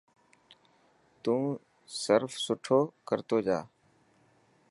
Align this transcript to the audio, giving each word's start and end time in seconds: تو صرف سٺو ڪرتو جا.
تو 1.23 1.35
صرف 2.03 2.31
سٺو 2.45 2.79
ڪرتو 3.07 3.37
جا. 3.45 3.59